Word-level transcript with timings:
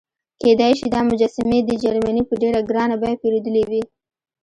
کېدای 0.41 0.73
شي 0.79 0.87
دا 0.93 1.01
مجسمې 1.09 1.59
دې 1.67 1.75
جرمني 1.83 2.23
په 2.29 2.33
ډېره 2.41 2.59
ګرانه 2.69 2.95
بیه 3.01 3.19
پیرودلې 3.21 3.63
وي. 3.69 3.83